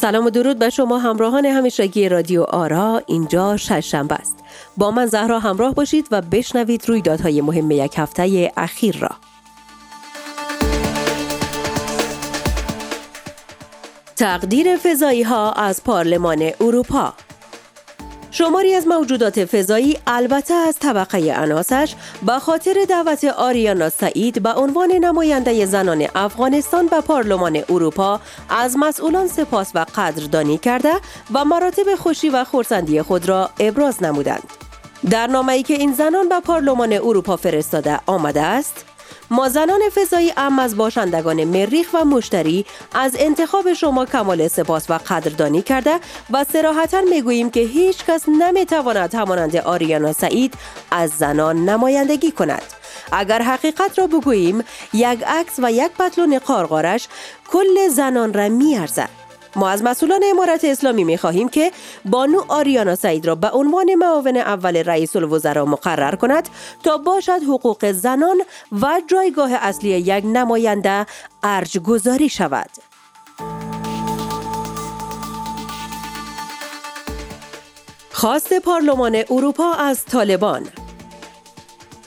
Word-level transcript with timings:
سلام 0.00 0.26
و 0.26 0.30
درود 0.30 0.58
به 0.58 0.70
شما 0.70 0.98
همراهان 0.98 1.46
همیشگی 1.46 2.08
رادیو 2.08 2.42
آرا. 2.42 3.02
اینجا 3.06 3.56
شنبه 3.56 4.14
است. 4.14 4.38
با 4.76 4.90
من 4.90 5.06
زهرا 5.06 5.38
همراه 5.38 5.74
باشید 5.74 6.08
و 6.10 6.22
بشنوید 6.22 6.88
رویدادهای 6.88 7.40
مهم 7.40 7.70
یک 7.70 7.94
هفته 7.96 8.52
اخیر 8.56 8.98
را. 8.98 9.10
تقدیر 14.16 14.76
فضایی 14.76 15.22
ها 15.22 15.52
از 15.52 15.84
پارلمان 15.84 16.50
اروپا. 16.60 17.14
شماری 18.30 18.74
از 18.74 18.86
موجودات 18.86 19.44
فضایی 19.44 19.98
البته 20.06 20.54
از 20.54 20.78
طبقه 20.78 21.32
اناسش 21.32 21.94
به 22.26 22.32
خاطر 22.32 22.74
دعوت 22.88 23.24
آریانا 23.24 23.88
سعید 23.88 24.42
به 24.42 24.52
عنوان 24.52 24.92
نماینده 24.92 25.66
زنان 25.66 26.06
افغانستان 26.14 26.86
به 26.86 27.00
پارلمان 27.00 27.62
اروپا 27.68 28.20
از 28.48 28.76
مسئولان 28.78 29.28
سپاس 29.28 29.70
و 29.74 29.86
قدردانی 29.94 30.58
کرده 30.58 30.92
و 31.34 31.44
مراتب 31.44 31.94
خوشی 31.98 32.28
و 32.28 32.44
خورسندی 32.44 33.02
خود 33.02 33.28
را 33.28 33.50
ابراز 33.60 34.02
نمودند. 34.02 34.42
در 35.10 35.26
نامه‌ای 35.26 35.62
که 35.62 35.74
این 35.74 35.92
زنان 35.92 36.28
به 36.28 36.40
پارلمان 36.40 36.92
اروپا 36.92 37.36
فرستاده 37.36 38.00
آمده 38.06 38.42
است 38.42 38.84
ما 39.32 39.48
زنان 39.48 39.80
فضایی 39.94 40.32
ام 40.36 40.58
از 40.58 40.76
باشندگان 40.76 41.44
مریخ 41.44 41.88
و 41.94 42.04
مشتری 42.04 42.66
از 42.94 43.16
انتخاب 43.18 43.72
شما 43.72 44.06
کمال 44.06 44.48
سپاس 44.48 44.90
و 44.90 44.98
قدردانی 44.98 45.62
کرده 45.62 46.00
و 46.30 46.44
سراحتا 46.52 47.00
می‌گوییم 47.00 47.50
که 47.50 47.60
هیچ 47.60 48.04
کس 48.04 48.28
نمی‌تواند 48.28 49.14
همانند 49.14 49.56
آریانا 49.56 50.12
سعید 50.12 50.54
از 50.90 51.10
زنان 51.10 51.68
نمایندگی 51.68 52.30
کند. 52.30 52.62
اگر 53.12 53.42
حقیقت 53.42 53.98
را 53.98 54.06
بگوییم 54.06 54.64
یک 54.92 55.22
عکس 55.26 55.54
و 55.58 55.72
یک 55.72 55.90
پتلون 55.98 56.38
قارقارش 56.38 57.08
کل 57.48 57.88
زنان 57.88 58.32
را 58.32 58.48
میارزد. 58.48 59.19
ما 59.56 59.68
از 59.68 59.82
مسئولان 59.82 60.20
امارت 60.30 60.64
اسلامی 60.64 61.04
می 61.04 61.18
خواهیم 61.18 61.48
که 61.48 61.72
بانو 62.04 62.44
آریانا 62.48 62.94
سعید 62.94 63.26
را 63.26 63.34
به 63.34 63.50
عنوان 63.50 63.94
معاون 63.94 64.36
اول 64.36 64.76
رئیس 64.76 65.16
الوزراء 65.16 65.64
مقرر 65.64 66.14
کند 66.16 66.48
تا 66.82 66.98
باشد 66.98 67.42
حقوق 67.48 67.92
زنان 67.92 68.42
و 68.72 69.00
جایگاه 69.06 69.52
اصلی 69.52 69.88
یک 69.88 70.24
نماینده 70.26 71.06
ارج 71.42 71.78
گذاری 71.78 72.28
شود. 72.28 72.70
خواست 78.12 78.58
پارلمان 78.58 79.24
اروپا 79.30 79.72
از 79.72 80.04
طالبان 80.04 80.66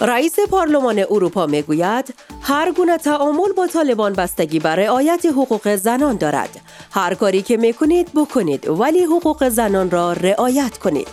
رئیس 0.00 0.40
پارلمان 0.50 0.98
اروپا 0.98 1.46
می‌گوید 1.46 2.14
هر 2.46 2.72
گونه 2.72 2.98
تعامل 2.98 3.52
با 3.56 3.66
طالبان 3.66 4.12
بستگی 4.12 4.58
بر 4.58 4.76
رعایت 4.76 5.26
حقوق 5.26 5.76
زنان 5.76 6.16
دارد. 6.16 6.60
هر 6.90 7.14
کاری 7.14 7.42
که 7.42 7.56
می‌کنید 7.56 8.10
بکنید 8.14 8.68
ولی 8.68 9.04
حقوق 9.04 9.48
زنان 9.48 9.90
را 9.90 10.12
رعایت 10.12 10.78
کنید. 10.78 11.08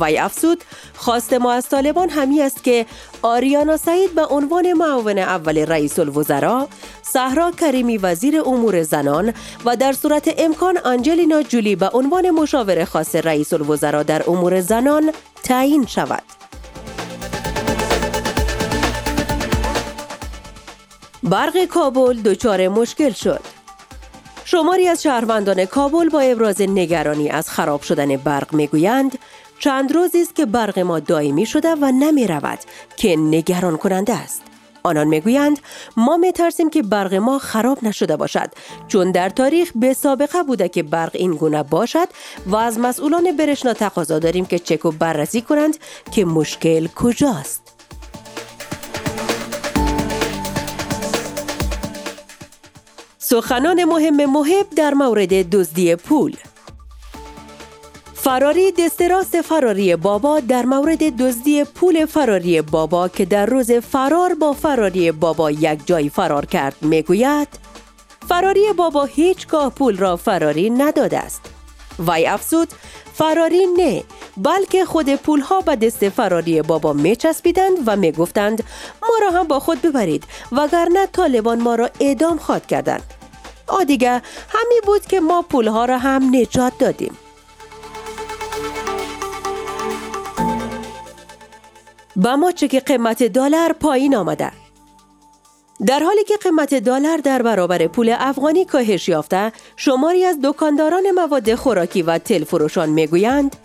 وی 0.00 0.18
افسود 0.18 0.64
خواست 0.96 1.32
ما 1.32 1.52
از 1.52 1.68
طالبان 1.68 2.10
همی 2.10 2.42
است 2.42 2.64
که 2.64 2.86
آریانا 3.22 3.76
سعید 3.76 4.14
به 4.14 4.26
عنوان 4.26 4.72
معاون 4.72 5.18
اول 5.18 5.58
رئیس 5.58 5.98
الوزراء 5.98 6.66
صحرا 7.02 7.50
کریمی 7.50 7.98
وزیر 7.98 8.40
امور 8.40 8.82
زنان 8.82 9.32
و 9.64 9.76
در 9.76 9.92
صورت 9.92 10.34
امکان 10.38 10.78
آنجلینا 10.78 11.42
جولی 11.42 11.76
به 11.76 11.90
عنوان 11.94 12.30
مشاور 12.30 12.84
خاص 12.84 13.14
رئیس 13.16 13.52
الوزراء 13.52 14.02
در 14.02 14.30
امور 14.30 14.60
زنان 14.60 15.12
تعیین 15.42 15.86
شود. 15.86 16.41
برق 21.22 21.64
کابل 21.64 22.20
دچار 22.20 22.68
مشکل 22.68 23.10
شد. 23.10 23.40
شماری 24.44 24.88
از 24.88 25.02
شهروندان 25.02 25.64
کابل 25.64 26.08
با 26.08 26.20
ابراز 26.20 26.60
نگرانی 26.60 27.28
از 27.28 27.50
خراب 27.50 27.82
شدن 27.82 28.16
برق 28.16 28.54
می‌گویند 28.54 29.18
چند 29.58 29.92
روزی 29.92 30.22
است 30.22 30.34
که 30.34 30.46
برق 30.46 30.78
ما 30.78 31.00
دائمی 31.00 31.46
شده 31.46 31.74
و 31.74 31.84
نمی 31.84 32.26
رود 32.26 32.58
که 32.96 33.16
نگران 33.16 33.76
کننده 33.76 34.14
است. 34.14 34.42
آنان 34.82 35.06
می‌گویند 35.06 35.58
ما 35.96 36.16
میترسیم 36.16 36.70
که 36.70 36.82
برق 36.82 37.14
ما 37.14 37.38
خراب 37.38 37.78
نشده 37.84 38.16
باشد 38.16 38.50
چون 38.88 39.10
در 39.10 39.28
تاریخ 39.28 39.72
به 39.74 39.94
سابقه 39.94 40.42
بوده 40.42 40.68
که 40.68 40.82
برق 40.82 41.10
این 41.14 41.32
گونه 41.32 41.62
باشد 41.62 42.08
و 42.46 42.56
از 42.56 42.78
مسئولان 42.78 43.36
برشنا 43.36 43.72
تقاضا 43.72 44.18
داریم 44.18 44.46
که 44.46 44.58
چک 44.58 44.84
و 44.84 44.90
بررسی 44.90 45.40
کنند 45.40 45.76
که 46.10 46.24
مشکل 46.24 46.86
کجاست. 46.86 47.71
سخنان 53.32 53.84
مهم 53.84 54.30
محب 54.30 54.66
در 54.76 54.94
مورد 54.94 55.50
دزدی 55.50 55.96
پول. 55.96 56.36
فراری 58.14 58.72
دستراست 58.72 59.40
فراری 59.40 59.96
بابا 59.96 60.40
در 60.40 60.66
مورد 60.66 61.16
دزدی 61.16 61.64
پول 61.64 62.06
فراری 62.06 62.62
بابا 62.62 63.08
که 63.08 63.24
در 63.24 63.46
روز 63.46 63.72
فرار 63.72 64.34
با 64.34 64.52
فراری 64.52 65.12
بابا 65.12 65.50
یک 65.50 65.86
جای 65.86 66.08
فرار 66.08 66.46
کرد 66.46 66.76
می‌گوید 66.80 67.48
فراری 68.28 68.72
بابا 68.76 69.04
هیچگاه 69.04 69.70
پول 69.70 69.96
را 69.96 70.16
فراری 70.16 70.70
نداده 70.70 71.18
است. 71.18 71.40
وی 72.08 72.26
افزود 72.26 72.68
فراری 73.14 73.66
نه 73.76 74.02
بلکه 74.36 74.84
خود 74.84 75.14
پولها 75.14 75.60
به 75.60 75.76
دست 75.76 76.08
فراری 76.08 76.62
بابا 76.62 76.92
میچسبیدند 76.92 77.76
و 77.86 77.96
می‌گفتند 77.96 78.64
ما 79.02 79.08
را 79.22 79.30
هم 79.30 79.48
با 79.48 79.60
خود 79.60 79.82
ببرید 79.82 80.24
وگرنه 80.52 81.06
طالبان 81.06 81.60
ما 81.60 81.74
را 81.74 81.90
اعدام 82.00 82.38
خواد 82.38 82.66
کردند. 82.66 83.21
آ 83.72 83.84
دیگه 83.84 84.10
همی 84.48 84.80
بود 84.86 85.06
که 85.06 85.20
ما 85.20 85.42
پولها 85.42 85.84
را 85.84 85.98
هم 85.98 86.36
نجات 86.36 86.72
دادیم. 86.78 87.18
با 92.16 92.36
ما 92.36 92.52
چه 92.52 92.68
که 92.68 92.80
قیمت 92.80 93.22
دلار 93.22 93.72
پایین 93.72 94.16
آمده. 94.16 94.52
در 95.86 96.00
حالی 96.00 96.24
که 96.24 96.36
قیمت 96.36 96.74
دلار 96.74 97.18
در 97.18 97.42
برابر 97.42 97.86
پول 97.86 98.16
افغانی 98.18 98.64
کاهش 98.64 99.08
یافته 99.08 99.52
شماری 99.76 100.24
از 100.24 100.38
دکانداران 100.42 101.10
مواد 101.10 101.54
خوراکی 101.54 102.02
و 102.02 102.18
تل 102.18 102.44
فروشان 102.44 102.88
می‌گویند 102.88 103.56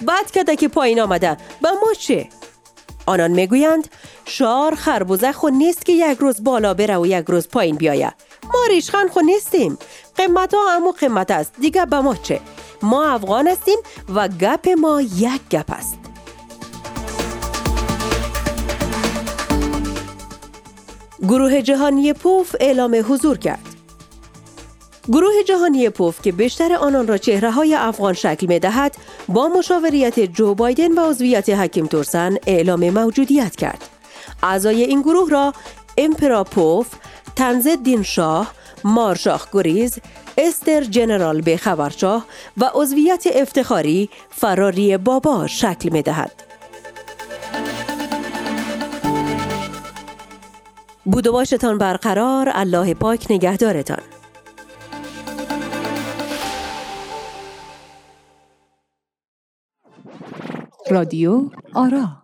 بعد 0.00 0.30
کده 0.30 0.56
که 0.56 0.68
پایین 0.68 1.00
آمده 1.00 1.36
به 1.62 1.70
ما 1.70 1.94
چه؟ 1.98 2.28
آنان 3.12 3.30
می‌گویند 3.30 3.88
شار 4.24 4.74
خربوزه 4.74 5.32
خود 5.32 5.52
نیست 5.52 5.86
که 5.86 5.92
یک 5.92 6.18
روز 6.18 6.44
بالا 6.44 6.74
بره 6.74 6.98
و 6.98 7.06
یک 7.06 7.24
روز 7.28 7.48
پایین 7.48 7.76
بیاید 7.76 8.14
ما 8.44 8.60
ریشخان 8.68 9.08
خو 9.08 9.20
نیستیم. 9.20 9.78
قیمت 10.16 10.54
ها 10.54 10.76
همو 10.76 10.92
قیمت 10.92 11.30
است. 11.30 11.52
دیگه 11.60 11.86
به 11.86 12.00
ما 12.00 12.14
چه؟ 12.14 12.40
ما 12.82 13.04
افغان 13.04 13.48
هستیم 13.48 13.78
و 14.14 14.28
گپ 14.28 14.68
ما 14.68 15.00
یک 15.00 15.40
گپ 15.50 15.70
است. 15.70 15.98
گروه 21.22 21.62
جهانی 21.62 22.12
پوف 22.12 22.56
اعلام 22.60 23.04
حضور 23.08 23.38
کرد. 23.38 23.71
گروه 25.08 25.42
جهانی 25.46 25.90
پوف 25.90 26.22
که 26.22 26.32
بیشتر 26.32 26.72
آنان 26.72 27.06
را 27.06 27.18
چهره 27.18 27.50
های 27.50 27.74
افغان 27.74 28.12
شکل 28.12 28.46
می 28.46 28.58
دهد 28.58 28.96
با 29.28 29.48
مشاوریت 29.48 30.20
جو 30.20 30.54
بایدن 30.54 30.92
و 30.92 31.10
عضویت 31.10 31.50
حکیم 31.50 31.86
تورسن 31.86 32.36
اعلام 32.46 32.90
موجودیت 32.90 33.56
کرد. 33.56 33.88
اعضای 34.42 34.82
این 34.82 35.02
گروه 35.02 35.30
را 35.30 35.52
امپرا 35.98 36.44
پوف، 36.44 36.86
تنزدین 37.36 38.02
شاه، 38.02 38.52
مارشاخ 38.84 39.46
گریز، 39.52 39.98
استر 40.38 40.80
جنرال 40.84 41.40
به 41.40 41.56
خبرشاه 41.56 42.26
و 42.56 42.70
عضویت 42.74 43.24
افتخاری 43.34 44.10
فراری 44.30 44.96
بابا 44.96 45.46
شکل 45.46 45.88
می 45.88 46.02
دهد. 46.02 46.32
بود 51.04 51.28
باشتان 51.28 51.78
برقرار 51.78 52.50
الله 52.54 52.94
پاک 52.94 53.26
نگهدارتان 53.30 54.11
رادیو 60.92 61.50
آرا. 61.74 62.22